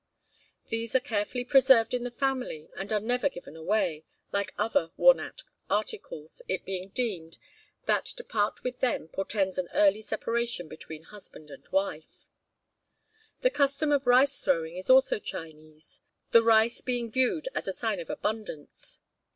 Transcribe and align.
'These 0.69 0.95
are 0.95 0.99
carefully 0.99 1.45
preserved 1.45 1.93
in 1.93 2.03
the 2.03 2.09
family 2.09 2.67
and 2.75 2.91
are 2.91 2.99
never 2.99 3.29
given 3.29 3.55
away, 3.55 4.03
like 4.33 4.51
other 4.57 4.89
worn 4.97 5.19
out 5.19 5.43
articles, 5.69 6.41
it 6.47 6.65
being 6.65 6.89
deemed, 6.89 7.37
that 7.85 8.05
to 8.05 8.23
part 8.23 8.63
with 8.63 8.79
them 8.79 9.07
portends 9.07 9.59
an 9.59 9.67
early 9.75 10.01
separation 10.01 10.67
between 10.67 11.03
husband 11.03 11.51
and 11.51 11.67
wife.' 11.71 12.31
The 13.41 13.51
custom 13.51 13.91
of 13.91 14.07
rice 14.07 14.41
throwing 14.41 14.75
is 14.75 14.89
also 14.89 15.19
Chinese, 15.19 16.01
the 16.31 16.41
rice 16.41 16.81
being 16.81 17.11
viewed 17.11 17.47
as 17.53 17.67
a 17.67 17.71
sign 17.71 17.99
of 17.99 18.09
abundance. 18.09 19.01